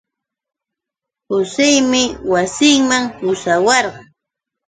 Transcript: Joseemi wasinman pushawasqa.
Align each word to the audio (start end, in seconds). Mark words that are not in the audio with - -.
Joseemi 1.27 2.03
wasinman 2.31 3.03
pushawasqa. 3.17 3.99